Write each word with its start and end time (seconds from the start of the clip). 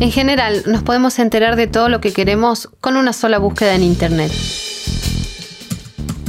En 0.00 0.10
general, 0.10 0.62
nos 0.66 0.82
podemos 0.82 1.18
enterar 1.18 1.56
de 1.56 1.66
todo 1.66 1.90
lo 1.90 2.00
que 2.00 2.14
queremos 2.14 2.70
con 2.80 2.96
una 2.96 3.12
sola 3.12 3.38
búsqueda 3.38 3.74
en 3.74 3.82
Internet. 3.82 4.32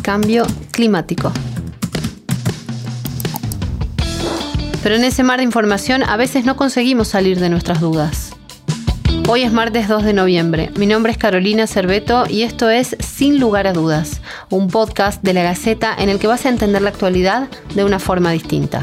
Cambio 0.01 0.45
climático. 0.71 1.31
Pero 4.83 4.95
en 4.95 5.05
ese 5.05 5.23
mar 5.23 5.37
de 5.39 5.45
información 5.45 6.03
a 6.03 6.17
veces 6.17 6.43
no 6.43 6.57
conseguimos 6.57 7.07
salir 7.07 7.39
de 7.39 7.47
nuestras 7.47 7.79
dudas. 7.79 8.31
Hoy 9.29 9.43
es 9.43 9.53
martes 9.53 9.87
2 9.87 10.03
de 10.03 10.13
noviembre. 10.13 10.69
Mi 10.77 10.85
nombre 10.85 11.13
es 11.13 11.17
Carolina 11.17 11.65
Cerveto 11.65 12.25
y 12.27 12.41
esto 12.41 12.69
es 12.69 12.97
Sin 12.99 13.39
lugar 13.39 13.67
a 13.67 13.73
dudas, 13.73 14.19
un 14.49 14.67
podcast 14.67 15.23
de 15.23 15.33
la 15.33 15.43
Gaceta 15.43 15.95
en 15.97 16.09
el 16.09 16.19
que 16.19 16.27
vas 16.27 16.45
a 16.45 16.49
entender 16.49 16.81
la 16.81 16.89
actualidad 16.89 17.47
de 17.73 17.85
una 17.85 17.99
forma 17.99 18.31
distinta. 18.31 18.81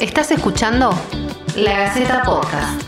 Estás 0.00 0.30
escuchando 0.30 0.90
La 1.56 1.76
Gaceta 1.76 2.22
Podcast. 2.22 2.82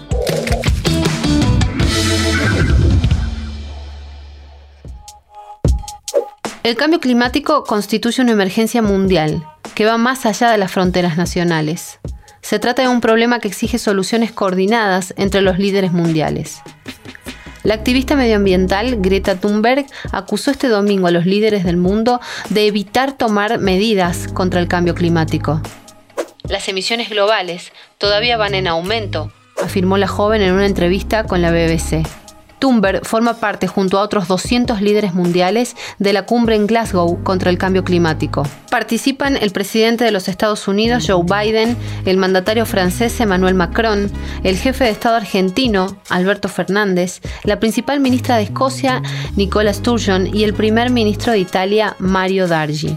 El 6.63 6.77
cambio 6.77 7.01
climático 7.01 7.65
constituye 7.65 8.23
una 8.23 8.31
emergencia 8.31 8.81
mundial 8.81 9.45
que 9.75 9.87
va 9.87 9.99
más 9.99 10.25
allá 10.25 10.53
de 10.53 10.59
las 10.59 10.71
fronteras 10.71 11.17
nacionales. 11.17 11.99
Se 12.43 12.61
trata 12.61 12.83
de 12.83 12.89
un 12.89 13.01
problema 13.01 13.41
que 13.41 13.49
exige 13.49 13.79
soluciones 13.79 14.31
coordinadas 14.31 15.13
entre 15.17 15.43
los 15.43 15.59
líderes 15.59 15.91
mundiales. 15.91 16.63
La 17.65 17.75
activista 17.75 18.15
medioambiental 18.15 19.01
Greta 19.01 19.35
Thunberg 19.35 19.85
acusó 20.13 20.53
este 20.53 20.69
domingo 20.69 21.09
a 21.09 21.11
los 21.11 21.27
líderes 21.27 21.65
del 21.65 21.77
mundo 21.77 22.21
de 22.51 22.69
evitar 22.69 23.13
tomar 23.13 23.59
medidas 23.59 24.29
contra 24.33 24.61
el 24.61 24.69
cambio 24.69 24.95
climático. 24.95 25.61
Las 26.49 26.69
emisiones 26.69 27.11
globales 27.11 27.73
todavía 27.99 28.37
van 28.37 28.55
en 28.55 28.67
aumento, 28.67 29.33
afirmó 29.63 29.99
la 29.99 30.09
joven 30.09 30.43
en 30.43 30.53
una 30.53 30.67
entrevista 30.67 31.25
con 31.25 31.43
la 31.43 31.51
BBC. 31.51 32.07
Thunberg 32.61 33.05
forma 33.05 33.35
parte 33.35 33.67
junto 33.67 33.99
a 33.99 34.03
otros 34.03 34.29
200 34.29 34.81
líderes 34.83 35.15
mundiales 35.15 35.77
de 35.99 36.13
la 36.13 36.27
cumbre 36.27 36.55
en 36.55 36.67
Glasgow 36.67 37.23
contra 37.25 37.51
el 37.51 37.59
cambio 37.59 37.83
climático. 37.83 38.47
Participan 38.71 39.37
el 39.37 39.51
presidente 39.51 40.05
de 40.05 40.13
los 40.13 40.29
Estados 40.29 40.69
Unidos, 40.69 41.07
Joe 41.09 41.25
Biden, 41.25 41.77
el 42.05 42.19
mandatario 42.19 42.67
francés 42.67 43.19
Emmanuel 43.19 43.55
Macron, 43.55 44.13
el 44.45 44.57
jefe 44.57 44.85
de 44.85 44.91
Estado 44.91 45.17
argentino, 45.17 45.97
Alberto 46.11 46.49
Fernández, 46.49 47.21
la 47.45 47.59
principal 47.59 47.99
ministra 47.99 48.37
de 48.37 48.45
Escocia, 48.45 49.03
Nicola 49.37 49.73
Sturgeon, 49.73 50.29
y 50.33 50.45
el 50.45 50.55
primer 50.55 50.91
ministro 50.91 51.33
de 51.33 51.39
Italia, 51.39 51.97
Mario 51.99 52.47
Draghi. 52.47 52.97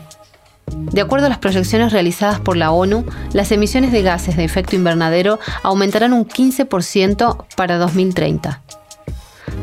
De 0.68 1.02
acuerdo 1.02 1.28
a 1.28 1.30
las 1.30 1.40
proyecciones 1.40 1.92
realizadas 1.92 2.40
por 2.40 2.58
la 2.58 2.72
ONU, 2.72 3.06
las 3.34 3.52
emisiones 3.52 3.92
de 3.92 4.02
gases 4.02 4.38
de 4.38 4.44
efecto 4.44 4.76
invernadero 4.76 5.40
aumentarán 5.64 6.14
un 6.14 6.28
15% 6.28 7.46
para 7.56 7.78
2030 7.78 8.62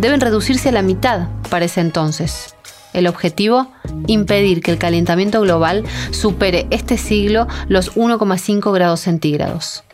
deben 0.00 0.20
reducirse 0.20 0.70
a 0.70 0.72
la 0.72 0.82
mitad 0.82 1.28
para 1.50 1.66
ese 1.66 1.80
entonces. 1.80 2.56
El 2.92 3.06
objetivo, 3.06 3.70
impedir 4.06 4.62
que 4.62 4.72
el 4.72 4.78
calentamiento 4.78 5.40
global 5.40 5.84
supere 6.10 6.66
este 6.70 6.96
siglo 6.96 7.46
los 7.68 7.94
1,5 7.94 8.72
grados 8.72 9.00
centígrados. 9.00 9.84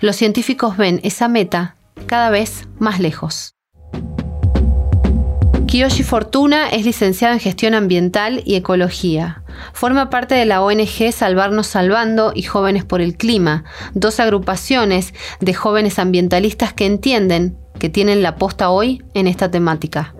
Los 0.00 0.16
científicos 0.16 0.76
ven 0.76 1.00
esa 1.02 1.28
meta 1.28 1.76
cada 2.06 2.30
vez 2.30 2.68
más 2.78 3.00
lejos. 3.00 3.54
Kiyoshi 5.72 6.02
Fortuna 6.02 6.68
es 6.68 6.84
licenciado 6.84 7.32
en 7.32 7.40
Gestión 7.40 7.72
Ambiental 7.72 8.42
y 8.44 8.56
Ecología. 8.56 9.42
Forma 9.72 10.10
parte 10.10 10.34
de 10.34 10.44
la 10.44 10.60
ONG 10.60 11.10
Salvarnos 11.14 11.66
Salvando 11.66 12.32
y 12.34 12.42
Jóvenes 12.42 12.84
por 12.84 13.00
el 13.00 13.16
Clima, 13.16 13.64
dos 13.94 14.20
agrupaciones 14.20 15.14
de 15.40 15.54
jóvenes 15.54 15.98
ambientalistas 15.98 16.74
que 16.74 16.84
entienden 16.84 17.56
que 17.78 17.88
tienen 17.88 18.22
la 18.22 18.36
posta 18.36 18.68
hoy 18.68 19.02
en 19.14 19.26
esta 19.26 19.50
temática? 19.50 20.14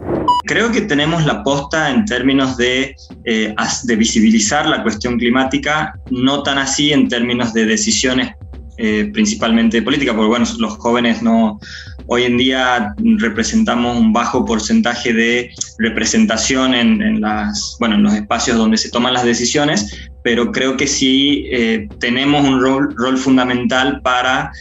Creo 0.46 0.72
que 0.72 0.80
tenemos 0.80 1.26
la 1.26 1.42
posta 1.42 1.90
en 1.90 2.06
términos 2.06 2.56
de, 2.56 2.96
eh, 3.26 3.54
de 3.82 3.96
visibilizar 3.96 4.66
la 4.66 4.82
cuestión 4.82 5.18
climática, 5.18 5.92
no 6.10 6.42
tan 6.42 6.56
así 6.56 6.94
en 6.94 7.10
términos 7.10 7.52
de 7.52 7.66
decisiones 7.66 8.30
eh, 8.78 9.10
principalmente 9.12 9.82
políticas, 9.82 10.14
porque 10.14 10.28
bueno, 10.28 10.46
los 10.58 10.78
jóvenes 10.78 11.22
no, 11.22 11.60
hoy 12.06 12.24
en 12.24 12.36
día 12.36 12.94
representamos 13.18 13.96
un 13.96 14.12
bajo 14.12 14.44
porcentaje 14.44 15.12
de 15.12 15.50
representación 15.78 16.74
en, 16.74 17.20
las, 17.20 17.76
bueno, 17.80 17.96
en 17.96 18.02
los 18.02 18.14
espacios 18.14 18.56
donde 18.56 18.76
se 18.76 18.90
toman 18.90 19.14
las 19.14 19.24
decisiones, 19.24 20.10
pero 20.22 20.52
creo 20.52 20.76
que 20.76 20.86
sí 20.86 21.46
eh, 21.50 21.88
tenemos 21.98 22.44
un 22.46 22.60
rol, 22.60 22.94
rol 22.96 23.16
fundamental 23.18 24.00
para 24.02 24.52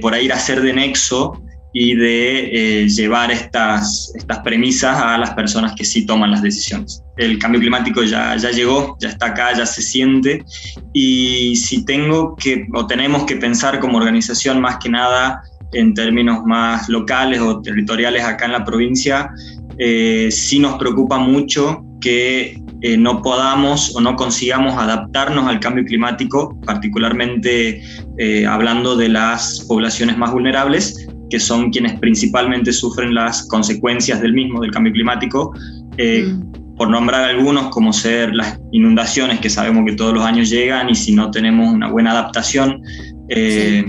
por 0.00 0.14
ahí 0.14 0.28
hacer 0.30 0.60
de 0.60 0.72
nexo 0.72 1.40
y 1.72 1.94
de 1.94 2.82
eh, 2.82 2.88
llevar 2.88 3.30
estas, 3.30 4.12
estas 4.14 4.38
premisas 4.40 5.00
a 5.00 5.18
las 5.18 5.30
personas 5.34 5.74
que 5.76 5.84
sí 5.84 6.06
toman 6.06 6.30
las 6.30 6.42
decisiones. 6.42 7.02
El 7.16 7.38
cambio 7.38 7.60
climático 7.60 8.02
ya, 8.02 8.36
ya 8.36 8.50
llegó, 8.50 8.96
ya 9.00 9.10
está 9.10 9.26
acá, 9.26 9.56
ya 9.56 9.66
se 9.66 9.82
siente 9.82 10.44
y 10.92 11.56
si 11.56 11.84
tengo 11.84 12.36
que 12.36 12.66
o 12.74 12.86
tenemos 12.86 13.24
que 13.24 13.36
pensar 13.36 13.80
como 13.80 13.98
organización 13.98 14.60
más 14.60 14.78
que 14.78 14.88
nada 14.88 15.42
en 15.72 15.94
términos 15.94 16.44
más 16.44 16.88
locales 16.88 17.40
o 17.40 17.60
territoriales 17.60 18.24
acá 18.24 18.46
en 18.46 18.52
la 18.52 18.64
provincia, 18.64 19.30
eh, 19.78 20.28
sí 20.30 20.58
nos 20.58 20.78
preocupa 20.78 21.18
mucho 21.18 21.84
que 22.00 22.60
eh, 22.80 22.96
no 22.96 23.22
podamos 23.22 23.94
o 23.96 24.00
no 24.00 24.16
consigamos 24.16 24.74
adaptarnos 24.74 25.46
al 25.46 25.60
cambio 25.60 25.84
climático, 25.84 26.58
particularmente 26.64 27.82
hablando 28.48 28.96
de 28.96 29.08
las 29.08 29.64
poblaciones 29.68 30.18
más 30.18 30.32
vulnerables, 30.32 31.08
que 31.30 31.38
son 31.38 31.70
quienes 31.70 31.98
principalmente 31.98 32.72
sufren 32.72 33.14
las 33.14 33.46
consecuencias 33.48 34.20
del 34.20 34.32
mismo, 34.32 34.60
del 34.60 34.70
cambio 34.70 34.92
climático. 34.92 35.52
Eh, 35.96 36.22
mm. 36.22 36.76
Por 36.76 36.90
nombrar 36.90 37.24
algunos, 37.24 37.70
como 37.70 37.92
ser 37.92 38.32
las 38.34 38.60
inundaciones, 38.70 39.40
que 39.40 39.50
sabemos 39.50 39.84
que 39.84 39.96
todos 39.96 40.14
los 40.14 40.24
años 40.24 40.48
llegan 40.48 40.88
y 40.88 40.94
si 40.94 41.12
no 41.12 41.28
tenemos 41.32 41.74
una 41.74 41.90
buena 41.90 42.12
adaptación, 42.12 42.80
eh, 43.28 43.84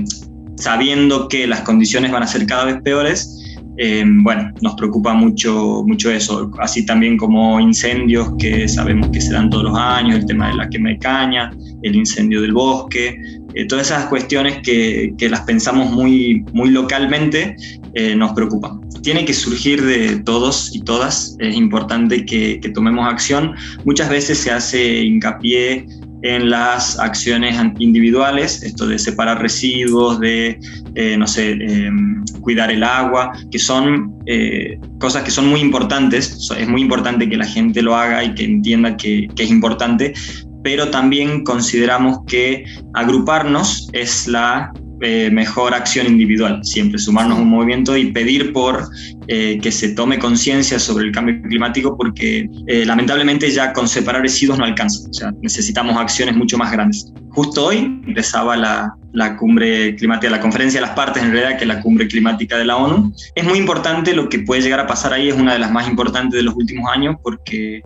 sabiendo 0.60 1.28
que 1.28 1.48
las 1.48 1.62
condiciones 1.62 2.12
van 2.12 2.24
a 2.24 2.28
ser 2.28 2.46
cada 2.46 2.66
vez 2.66 2.82
peores, 2.84 3.36
eh, 3.82 4.04
bueno, 4.06 4.52
nos 4.62 4.76
preocupa 4.76 5.14
mucho, 5.14 5.84
mucho 5.88 6.12
eso, 6.12 6.52
así 6.60 6.86
también 6.86 7.16
como 7.16 7.62
incendios 7.62 8.34
que 8.38 8.68
sabemos 8.68 9.10
que 9.10 9.22
se 9.22 9.32
dan 9.32 9.50
todos 9.50 9.64
los 9.64 9.78
años, 9.78 10.20
el 10.20 10.26
tema 10.26 10.50
de 10.50 10.56
la 10.56 10.70
quema 10.70 10.90
de 10.90 11.00
caña, 11.00 11.50
el 11.82 11.96
incendio 11.96 12.42
del 12.42 12.52
bosque, 12.52 13.18
eh, 13.54 13.66
todas 13.68 13.88
esas 13.88 14.08
cuestiones 14.08 14.60
que, 14.64 15.14
que, 15.18 15.30
las 15.30 15.42
pensamos 15.42 15.90
muy, 15.92 16.44
muy 16.52 16.72
localmente 16.72 17.56
eh, 17.94 18.16
nos 18.16 18.34
preocupan. 18.34 18.82
Tiene 19.02 19.24
que 19.24 19.34
surgir 19.34 19.82
de 19.86 20.20
todos 20.20 20.76
y 20.76 20.82
todas, 20.82 21.38
es 21.40 21.56
importante 21.56 22.26
que, 22.26 22.60
que 22.60 22.70
tomemos 22.70 23.08
acción. 23.08 23.56
Muchas 23.86 24.10
veces 24.10 24.40
se 24.40 24.52
hace 24.52 25.04
hincapié 25.04 25.88
en 26.22 26.50
las 26.50 27.00
acciones 27.00 27.56
individuales, 27.80 28.62
esto 28.64 28.88
de 28.88 29.00
separar 29.00 29.42
residuos, 29.42 30.20
de, 30.20 30.60
eh, 30.96 31.16
no 31.18 31.28
sé, 31.28 31.52
em, 31.52 32.24
cuidar 32.42 32.72
el 32.72 32.84
agua, 32.84 33.32
que 33.52 33.60
son 33.60 34.16
cosas 35.00 35.24
que 35.24 35.32
son 35.32 35.48
muy 35.48 35.60
importantes, 35.60 36.52
es 36.56 36.68
muy 36.68 36.82
importante 36.82 37.28
que 37.28 37.36
la 37.36 37.48
gente 37.48 37.82
lo 37.82 37.96
haga 37.96 38.24
y 38.24 38.36
que 38.36 38.44
entienda 38.44 38.96
que, 38.96 39.28
que 39.36 39.44
es 39.44 39.50
importante, 39.50 40.14
pero 40.64 40.90
también 40.90 41.44
consideramos 41.44 42.20
que 42.28 42.64
agruparnos 42.94 43.90
es 43.94 44.28
la 44.28 44.72
eh, 45.02 45.30
mejor 45.32 45.74
acción 45.74 46.08
individual, 46.08 46.60
siempre 46.64 47.00
sumarnos 47.00 47.38
a 47.38 47.42
un 47.42 47.50
movimiento 47.50 47.96
y 47.96 48.12
pedir 48.12 48.52
por 48.52 48.84
eh, 49.32 49.60
que 49.62 49.72
se 49.72 49.90
tome 49.90 50.18
conciencia 50.18 50.80
sobre 50.80 51.06
el 51.06 51.12
cambio 51.12 51.40
climático 51.44 51.96
porque 51.96 52.50
eh, 52.66 52.84
lamentablemente 52.84 53.52
ya 53.52 53.74
con 53.74 53.88
separar 53.88 54.24
residuos 54.24 54.58
no 54.58 54.66
alcanza, 54.66 55.08
o 55.08 55.14
sea, 55.14 55.32
necesitamos 55.44 55.96
acciones 55.98 56.36
mucho 56.36 56.58
más 56.58 56.72
grandes. 56.72 57.14
Justo 57.30 57.68
hoy 57.68 57.78
empezaba 58.08 58.58
la, 58.58 58.92
la 59.14 59.38
cumbre 59.38 59.96
climática, 59.96 60.32
la 60.32 60.42
conferencia 60.42 60.80
de 60.80 60.88
las 60.88 60.96
partes 60.96 61.22
en 61.22 61.32
realidad, 61.32 61.60
que 61.60 61.66
es 61.66 61.68
la 61.68 61.80
cumbre 61.80 62.08
climática 62.08 62.58
de 62.58 62.66
la 62.66 62.78
ONU. 62.78 63.14
Es 63.36 63.46
muy 63.46 63.60
importante 63.60 64.16
lo 64.16 64.30
que 64.30 64.40
puede 64.40 64.64
llegar 64.64 64.80
a 64.80 64.88
pasar 64.88 65.14
ahí, 65.14 65.30
es 65.30 65.36
una 65.36 65.54
de 65.54 65.60
las 65.60 65.72
más 65.72 65.88
importantes 65.88 66.36
de 66.36 66.44
los 66.44 66.56
últimos 66.56 66.92
años, 66.92 67.16
porque 67.22 67.82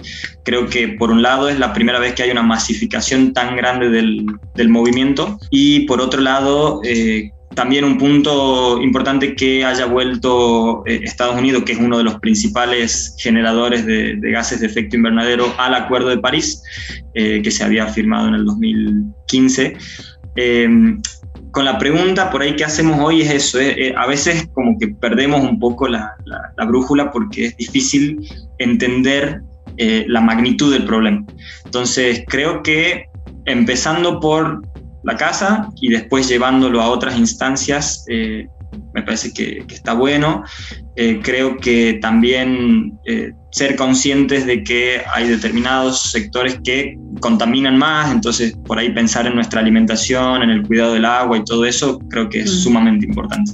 creo 0.46 0.68
que 0.68 0.88
por 0.88 1.12
un 1.12 1.22
lado 1.22 1.50
es 1.50 1.60
la 1.60 1.74
primera 1.74 2.00
vez 2.00 2.14
que 2.14 2.24
hay 2.24 2.32
una 2.32 2.44
masificación 2.44 3.34
tan 3.34 3.58
grande 3.58 3.90
del, 3.90 4.26
del 4.56 4.70
movimiento 4.70 5.38
y 5.50 5.82
por 5.82 6.00
otro 6.00 6.22
lado... 6.22 6.80
Eh, 6.86 7.32
también 7.56 7.84
un 7.84 7.98
punto 7.98 8.82
importante 8.82 9.36
que 9.36 9.64
haya 9.64 9.86
vuelto 9.86 10.84
eh, 10.86 11.02
Estados 11.04 11.38
Unidos, 11.38 11.64
que 11.64 11.74
es 11.74 11.80
uno 11.80 11.98
de 11.98 12.04
los 12.04 12.20
principales 12.20 13.16
generadores 13.20 13.86
de, 13.86 14.18
gases 14.22 14.60
de 14.60 14.68
efecto 14.68 14.96
invernadero, 14.96 15.54
al 15.58 15.76
Acuerdo 15.76 16.10
de 16.10 16.18
París, 16.18 16.62
eh, 17.14 17.42
que 17.42 17.52
se 17.52 17.64
había 17.64 17.88
firmado 17.88 18.28
en 18.28 18.36
el 18.36 18.46
2015. 18.46 19.78
Em, 20.36 21.00
con 21.54 21.66
la 21.66 21.78
pregunta 21.78 22.32
por 22.32 22.42
ahí 22.42 22.56
que 22.56 22.66
hacemos 22.66 23.00
hoy 23.00 23.22
es 23.22 23.32
eso, 23.32 23.60
eh, 23.60 23.76
eh, 23.78 23.94
a 23.96 24.08
veces 24.08 24.50
como 24.54 24.76
que 24.80 24.88
perdemos 24.88 25.42
un 25.42 25.60
poco 25.60 25.88
la, 25.88 26.16
brújula 26.68 27.12
porque 27.12 27.46
es 27.46 27.58
difícil 27.58 28.28
entender 28.58 29.44
eh, 29.78 30.04
la 30.08 30.20
magnitud 30.20 30.74
del 30.74 30.86
problema. 30.86 31.24
Entonces 31.66 32.24
creo 32.28 32.64
que 32.64 33.06
empezando 33.46 34.20
por 34.20 34.64
la 35.04 35.18
casa 35.18 35.70
y 35.82 35.90
después 35.90 36.28
llevándolo 36.28 36.82
a 36.82 36.90
otras 36.90 37.18
instancias, 37.18 38.06
eh, 38.08 38.48
me 38.94 39.04
parece 39.04 39.34
que, 39.34 39.66
está 39.70 39.94
bueno. 39.94 40.44
Eh, 40.96 41.20
creo 41.24 41.58
que 41.58 42.00
también 42.02 43.00
eh, 43.06 43.32
ser 43.52 43.76
conscientes 43.76 44.46
de 44.46 44.64
que 44.64 45.02
hay 45.14 45.28
determinados 45.28 46.12
sectores 46.12 46.60
que 46.64 46.98
contaminan 47.20 47.78
más, 47.78 48.12
entonces 48.12 48.56
por 48.66 48.80
ahí 48.80 48.92
pensar 48.92 49.28
en 49.28 49.36
nuestra 49.36 49.60
alimentación, 49.60 50.44
en 50.44 50.50
el 50.50 50.64
cuidado 50.64 50.94
del 50.94 51.06
agua 51.06 51.38
y 51.38 51.44
todo 51.44 51.66
eso, 51.66 52.00
creo 52.10 52.30
que 52.30 52.42
es 52.42 52.52
mm. 52.52 52.64
sumamente 52.64 53.06
importante. 53.06 53.54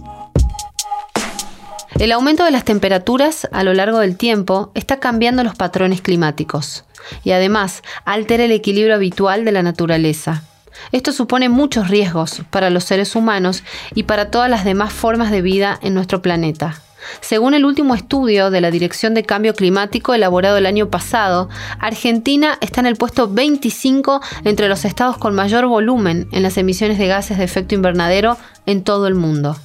El 1.97 2.13
aumento 2.13 2.45
de 2.45 2.51
las 2.51 2.63
temperaturas 2.63 3.47
a 3.51 3.63
lo 3.63 3.73
largo 3.73 3.99
del 3.99 4.15
tiempo 4.15 4.71
está 4.73 5.01
cambiando 5.01 5.43
los 5.43 5.55
patrones 5.55 6.01
climáticos 6.01 6.85
y 7.25 7.31
además 7.31 7.83
altera 8.05 8.45
el 8.45 8.51
equilibrio 8.51 8.95
habitual 8.95 9.43
de 9.43 9.51
la 9.51 9.63
naturaleza. 9.63 10.43
Esto 10.91 11.11
supone 11.11 11.49
muchos 11.49 11.89
riesgos 11.89 12.41
para 12.49 12.69
los 12.69 12.83
seres 12.83 13.15
humanos 13.15 13.63
y 13.93 14.03
para 14.03 14.31
todas 14.31 14.49
las 14.49 14.65
demás 14.65 14.93
formas 14.93 15.31
de 15.31 15.41
vida 15.41 15.79
en 15.81 15.93
nuestro 15.93 16.21
planeta. 16.21 16.81
Según 17.21 17.53
el 17.53 17.65
último 17.65 17.95
estudio 17.95 18.49
de 18.51 18.61
la 18.61 18.71
Dirección 18.71 19.13
de 19.13 19.23
Cambio 19.23 19.53
Climático 19.53 20.13
elaborado 20.13 20.57
el 20.57 20.65
año 20.65 20.89
pasado, 20.89 21.49
Argentina 21.79 22.57
está 22.61 22.81
en 22.81 22.87
el 22.87 22.95
puesto 22.95 23.29
25 23.29 24.21
entre 24.43 24.67
los 24.67 24.85
estados 24.85 25.17
con 25.17 25.35
mayor 25.35 25.67
volumen 25.67 26.27
en 26.31 26.43
las 26.43 26.57
emisiones 26.57 26.97
de 26.97 27.07
gases 27.07 27.37
de 27.37 27.43
efecto 27.43 27.75
invernadero 27.75 28.37
en 28.65 28.83
todo 28.83 29.07
el 29.07 29.15
mundo. 29.15 29.55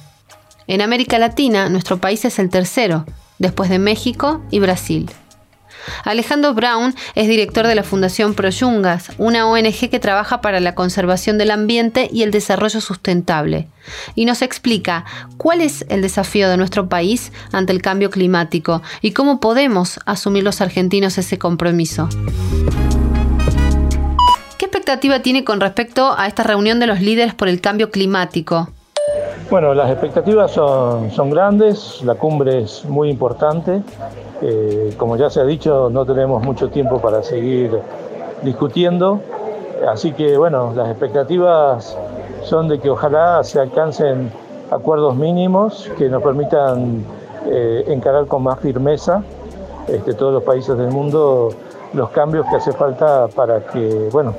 En 0.67 0.81
América 0.81 1.19
Latina, 1.19 1.69
nuestro 1.69 1.97
país 1.97 2.25
es 2.25 2.39
el 2.39 2.49
tercero, 2.49 3.05
después 3.37 3.69
de 3.69 3.79
México 3.79 4.41
y 4.49 4.59
Brasil. 4.59 5.09
Alejandro 6.03 6.53
Brown 6.53 6.93
es 7.15 7.27
director 7.27 7.67
de 7.67 7.75
la 7.75 7.83
Fundación 7.83 8.33
Proyungas, 8.33 9.11
una 9.17 9.47
ONG 9.47 9.89
que 9.89 9.99
trabaja 9.99 10.41
para 10.41 10.59
la 10.59 10.75
conservación 10.75 11.37
del 11.37 11.51
ambiente 11.51 12.09
y 12.11 12.23
el 12.23 12.31
desarrollo 12.31 12.81
sustentable, 12.81 13.67
y 14.15 14.25
nos 14.25 14.41
explica 14.41 15.05
cuál 15.37 15.61
es 15.61 15.85
el 15.89 16.01
desafío 16.01 16.49
de 16.49 16.57
nuestro 16.57 16.89
país 16.89 17.31
ante 17.51 17.73
el 17.73 17.81
cambio 17.81 18.09
climático 18.09 18.81
y 19.01 19.11
cómo 19.11 19.39
podemos 19.39 19.99
asumir 20.05 20.43
los 20.43 20.61
argentinos 20.61 21.17
ese 21.17 21.37
compromiso. 21.37 22.09
¿Qué 24.57 24.65
expectativa 24.65 25.21
tiene 25.21 25.43
con 25.43 25.59
respecto 25.59 26.15
a 26.17 26.27
esta 26.27 26.43
reunión 26.43 26.79
de 26.79 26.87
los 26.87 27.01
líderes 27.01 27.33
por 27.33 27.47
el 27.47 27.61
cambio 27.61 27.91
climático? 27.91 28.74
Bueno, 29.49 29.75
las 29.75 29.91
expectativas 29.91 30.51
son, 30.51 31.11
son 31.11 31.29
grandes, 31.29 32.01
la 32.03 32.15
cumbre 32.15 32.63
es 32.63 32.83
muy 32.85 33.11
importante. 33.11 33.83
Eh, 34.41 34.95
como 34.97 35.17
ya 35.17 35.29
se 35.29 35.39
ha 35.39 35.45
dicho, 35.45 35.89
no 35.91 36.03
tenemos 36.03 36.43
mucho 36.43 36.69
tiempo 36.69 36.99
para 36.99 37.21
seguir 37.21 37.79
discutiendo. 38.41 39.21
Así 39.87 40.13
que, 40.13 40.35
bueno, 40.37 40.73
las 40.75 40.89
expectativas 40.89 41.95
son 42.43 42.67
de 42.67 42.79
que 42.79 42.89
ojalá 42.89 43.43
se 43.43 43.59
alcancen 43.59 44.31
acuerdos 44.71 45.15
mínimos 45.15 45.91
que 45.95 46.09
nos 46.09 46.23
permitan 46.23 47.05
eh, 47.45 47.83
encarar 47.87 48.25
con 48.25 48.41
más 48.41 48.59
firmeza 48.59 49.23
este, 49.87 50.15
todos 50.15 50.33
los 50.33 50.43
países 50.43 50.75
del 50.75 50.89
mundo 50.89 51.49
los 51.93 52.09
cambios 52.09 52.47
que 52.47 52.55
hace 52.55 52.71
falta 52.71 53.27
para 53.27 53.59
que, 53.67 54.09
bueno, 54.11 54.33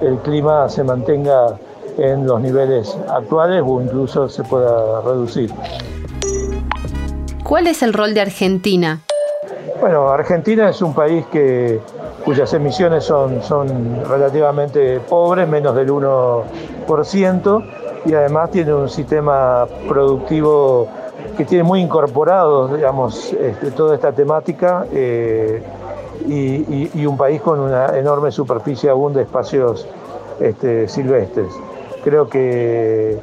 el 0.00 0.18
clima 0.18 0.68
se 0.68 0.82
mantenga 0.82 1.56
en 1.98 2.26
los 2.26 2.40
niveles 2.40 2.96
actuales 3.08 3.62
o 3.64 3.80
incluso 3.80 4.28
se 4.28 4.42
pueda 4.44 5.00
reducir. 5.02 5.50
¿Cuál 7.42 7.66
es 7.66 7.82
el 7.82 7.92
rol 7.92 8.14
de 8.14 8.20
Argentina? 8.20 9.00
Bueno, 9.80 10.08
Argentina 10.08 10.70
es 10.70 10.80
un 10.80 10.94
país 10.94 11.26
que, 11.26 11.80
cuyas 12.24 12.52
emisiones 12.54 13.04
son, 13.04 13.42
son 13.42 14.04
relativamente 14.08 15.00
pobres, 15.00 15.48
menos 15.48 15.74
del 15.74 15.88
1%, 15.90 17.64
y 18.04 18.14
además 18.14 18.50
tiene 18.50 18.74
un 18.74 18.88
sistema 18.88 19.66
productivo 19.88 20.88
que 21.36 21.44
tiene 21.44 21.64
muy 21.64 21.80
incorporado, 21.80 22.68
digamos, 22.68 23.32
este, 23.32 23.70
toda 23.70 23.94
esta 23.94 24.12
temática 24.12 24.86
eh, 24.92 25.62
y, 26.28 27.04
un 27.04 27.16
país 27.16 27.40
con 27.40 27.58
una 27.58 27.98
enorme 27.98 28.30
superficie 28.30 28.88
aún 28.90 29.12
de 29.12 29.22
espacios 29.22 29.86
este, 30.40 30.88
silvestres. 30.88 31.52
Creo 32.02 32.28
que, 32.28 33.18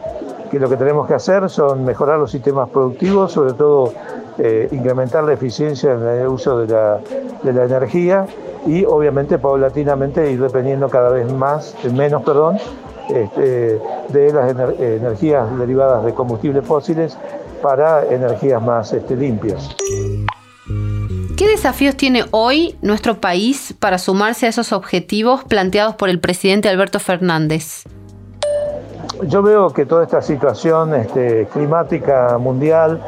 lo 0.52 0.70
que 0.70 0.78
tenemos 0.78 1.08
que 1.08 1.14
hacer 1.14 1.50
son 1.50 1.86
mejorar 1.86 2.20
los 2.20 2.32
sistemas 2.32 2.70
productivos, 2.70 3.32
sobre 3.32 3.54
todo 3.54 3.94
eh, 4.38 4.70
incrementar 4.72 5.24
la 5.24 5.34
eficiencia 5.34 5.94
en 5.94 6.04
el 6.04 6.28
uso 6.28 6.60
de 6.60 6.68
la, 6.68 7.00
energía 7.66 8.26
y 8.66 8.86
obviamente 8.86 9.38
paulatinamente 9.38 10.32
ir 10.32 10.42
dependiendo 10.42 10.90
cada 10.90 11.10
vez 11.10 11.32
más, 11.32 11.76
menos 11.94 12.24
perdón, 12.24 12.58
este, 13.10 13.80
de 14.10 14.34
las 14.34 14.52
energías 14.80 15.58
derivadas 15.58 16.06
de 16.06 16.14
combustibles 16.14 16.66
fósiles 16.66 17.18
para 17.62 18.06
energías 18.06 18.62
más 18.62 18.94
este, 18.94 19.16
limpias. 19.16 19.76
¿Qué 21.38 21.48
desafíos 21.48 21.96
tiene 21.96 22.26
hoy 22.32 22.76
nuestro 22.82 23.22
país 23.22 23.74
para 23.80 23.98
sumarse 23.98 24.46
a 24.46 24.50
esos 24.50 24.74
objetivos 24.74 25.44
planteados 25.46 25.96
por 25.96 26.10
el 26.10 26.20
presidente 26.20 26.68
Alberto 26.68 27.00
Fernández? 27.00 27.86
Yo 29.24 29.42
veo 29.42 29.72
que 29.72 29.86
toda 29.86 30.04
esta 30.04 30.22
situación 30.22 30.96
este, 30.96 31.46
climática 31.52 32.38
mundial, 32.38 33.02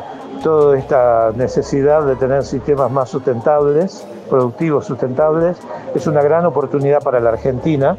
toda 0.44 0.78
esta 0.78 1.32
necesidad 1.34 2.04
de 2.04 2.18
tener 2.18 2.44
sistemas 2.44 2.92
más 2.92 3.10
sustentables, 3.10 4.06
productivos 4.30 4.86
sustentables, 4.86 5.58
es 5.96 6.08
una 6.08 6.22
gran 6.22 6.46
oportunidad 6.46 7.02
para 7.02 7.22
la 7.22 7.30
Argentina, 7.30 7.96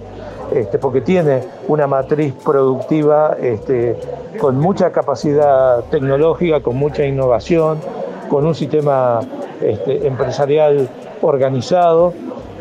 este, 0.52 0.78
porque 0.78 1.00
tiene 1.00 1.42
una 1.68 1.86
matriz 1.86 2.34
productiva 2.34 3.34
este, 3.40 3.98
con 4.38 4.58
mucha 4.58 4.92
capacidad 4.92 5.80
tecnológica, 5.90 6.60
con 6.60 6.76
mucha 6.76 7.06
innovación, 7.06 7.78
con 8.28 8.44
un 8.46 8.54
sistema 8.54 9.20
empresarial 9.60 10.88
organizado 11.22 12.12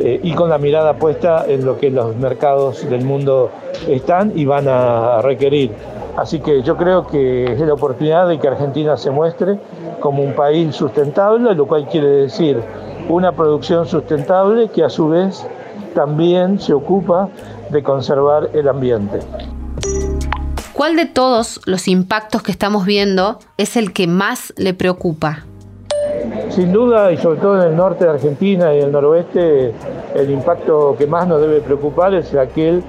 eh, 0.03 0.19
y 0.23 0.33
con 0.33 0.49
la 0.49 0.57
mirada 0.57 0.93
puesta 0.95 1.45
en 1.47 1.63
lo 1.63 1.77
que 1.77 1.91
los 1.91 2.15
mercados 2.15 2.89
del 2.89 3.05
mundo 3.05 3.51
están 3.87 4.33
y 4.35 4.45
van 4.45 4.67
a 4.67 5.21
requerir. 5.21 5.71
Así 6.17 6.39
que 6.39 6.63
yo 6.63 6.75
creo 6.75 7.05
que 7.05 7.45
es 7.45 7.59
la 7.59 7.73
oportunidad 7.73 8.27
de 8.27 8.39
que 8.39 8.47
Argentina 8.47 8.97
se 8.97 9.11
muestre 9.11 9.59
como 9.99 10.23
un 10.23 10.33
país 10.33 10.75
sustentable, 10.75 11.53
lo 11.53 11.67
cual 11.67 11.87
quiere 11.87 12.07
decir 12.07 12.59
una 13.09 13.31
producción 13.31 13.85
sustentable 13.85 14.69
que 14.69 14.83
a 14.83 14.89
su 14.89 15.09
vez 15.09 15.45
también 15.93 16.59
se 16.59 16.73
ocupa 16.73 17.29
de 17.69 17.83
conservar 17.83 18.49
el 18.53 18.67
ambiente. 18.67 19.19
¿Cuál 20.73 20.95
de 20.95 21.05
todos 21.05 21.61
los 21.65 21.87
impactos 21.87 22.41
que 22.41 22.51
estamos 22.51 22.85
viendo 22.85 23.37
es 23.57 23.77
el 23.77 23.93
que 23.93 24.07
más 24.07 24.53
le 24.57 24.73
preocupa? 24.73 25.45
Sin 26.51 26.73
duda, 26.73 27.13
y 27.13 27.17
sobre 27.17 27.39
todo 27.39 27.61
en 27.61 27.69
el 27.69 27.77
norte 27.77 28.03
de 28.03 28.09
Argentina 28.09 28.75
y 28.75 28.79
el 28.79 28.91
noroeste, 28.91 29.71
el 30.13 30.29
impacto 30.29 30.95
que 30.97 31.07
más 31.07 31.25
nos 31.25 31.39
debe 31.39 31.61
preocupar 31.61 32.13
es 32.13 32.35
aquel 32.35 32.83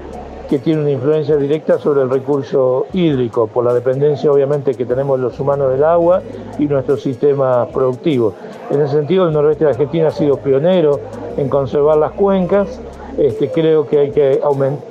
que 0.49 0.59
tiene 0.59 0.81
una 0.81 0.91
influencia 0.91 1.37
directa 1.37 1.79
sobre 1.79 2.01
el 2.01 2.09
recurso 2.09 2.87
hídrico, 2.91 3.47
por 3.47 3.63
la 3.63 3.73
dependencia 3.73 4.29
obviamente 4.29 4.73
que 4.73 4.85
tenemos 4.85 5.17
los 5.17 5.39
humanos 5.39 5.71
del 5.71 5.85
agua 5.85 6.21
y 6.59 6.65
nuestros 6.65 7.01
sistemas 7.01 7.69
productivos. 7.69 8.33
En 8.69 8.81
ese 8.81 8.95
sentido, 8.95 9.27
el 9.27 9.33
noroeste 9.33 9.63
de 9.63 9.71
Argentina 9.71 10.09
ha 10.09 10.11
sido 10.11 10.35
pionero 10.35 10.99
en 11.37 11.47
conservar 11.47 11.95
las 11.95 12.11
cuencas. 12.11 12.81
Este, 13.17 13.49
creo 13.49 13.87
que 13.87 13.99
hay 13.99 14.11
que 14.11 14.41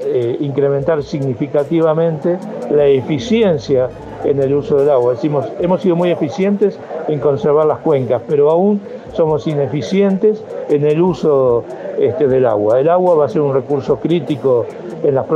eh, 0.07 0.37
incrementar 0.41 1.03
significativamente 1.03 2.39
la 2.71 2.87
eficiencia 2.87 3.91
en 4.25 4.43
el 4.43 4.55
uso 4.55 4.77
del 4.77 4.91
agua. 4.91 5.13
Decimos, 5.15 5.47
hemos 5.61 5.83
sido 5.83 5.97
muy 5.97 6.11
eficientes 6.11 6.79
en 7.09 7.19
conservar 7.19 7.67
las 7.67 7.79
cuencas, 7.79 8.23
pero 8.27 8.51
aún 8.51 8.81
somos 9.15 9.47
ineficientes 9.47 10.43
en 10.69 10.85
el 10.87 11.01
uso 11.01 11.65
este, 11.99 12.29
del 12.29 12.47
agua. 12.47 12.81
El 12.81 12.89
agua 12.89 13.15
va 13.15 13.27
a 13.27 13.29
ser 13.29 13.43
un 13.43 13.55
recurso 13.55 13.97
crítico 13.97 14.67
en 15.03 15.15
las 15.15 15.27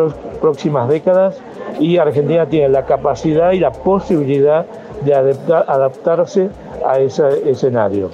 próximas 0.40 0.88
décadas 0.88 1.38
y 1.78 1.98
Argentina 1.98 2.46
tiene 2.46 2.68
la 2.68 2.86
capacidad 2.86 3.52
y 3.52 3.60
la 3.60 3.72
posibilidad 3.72 4.66
de 5.04 5.14
adaptarse 5.14 6.48
a 6.86 6.98
ese 6.98 7.50
escenario. 7.50 8.10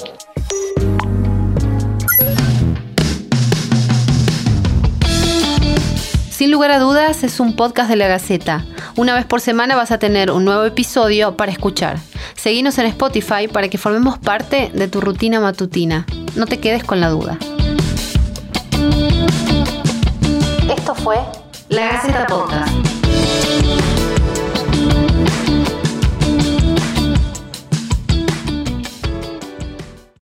Sin 6.43 6.51
lugar 6.51 6.73
a 6.73 6.81
dudas, 6.81 7.23
es 7.23 7.39
un 7.39 7.55
podcast 7.55 7.89
de 7.89 7.95
la 7.95 8.09
Gaceta. 8.09 8.65
Una 8.95 9.15
vez 9.15 9.25
por 9.25 9.41
semana 9.41 9.75
vas 9.75 9.91
a 9.91 9.99
tener 9.99 10.31
un 10.31 10.45
nuevo 10.45 10.65
episodio 10.65 11.37
para 11.37 11.51
escuchar. 11.51 11.99
Seguinos 12.35 12.77
en 12.79 12.87
Spotify 12.87 13.49
para 13.51 13.69
que 13.69 13.79
formemos 13.79 14.19
parte 14.19 14.71
de 14.75 14.89
tu 14.89 15.01
rutina 15.01 15.41
matutina. 15.41 16.07
No 16.37 16.47
te 16.47 16.61
quedes 16.61 16.85
con 16.85 17.01
la 17.01 17.09
duda. 17.09 17.39
Esto 20.77 20.95
fue 20.95 21.17
La 21.71 21.93
Gaceta 21.93 22.27
Podcast. 22.27 22.92